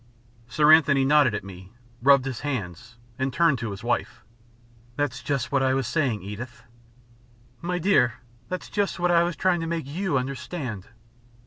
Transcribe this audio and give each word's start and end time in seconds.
Sir 0.47 0.73
Anthony 0.73 1.05
nodded 1.05 1.35
at 1.35 1.43
me, 1.43 1.73
rubbed 2.01 2.25
his 2.25 2.39
hands, 2.39 2.97
and 3.19 3.31
turned 3.31 3.59
to 3.59 3.69
his 3.69 3.83
wife. 3.83 4.23
"That's 4.95 5.21
just 5.21 5.51
what 5.51 5.61
I 5.61 5.75
was 5.75 5.85
saying, 5.85 6.23
Edith." 6.23 6.63
"My 7.61 7.77
dear, 7.77 8.15
that 8.49 8.63
is 8.63 8.69
just 8.71 8.97
what 8.99 9.11
I 9.11 9.21
was 9.21 9.35
trying 9.35 9.59
to 9.61 9.67
make 9.67 9.85
you 9.85 10.17
understand." 10.17 10.87